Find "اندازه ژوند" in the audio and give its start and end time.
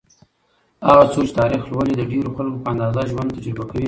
2.73-3.33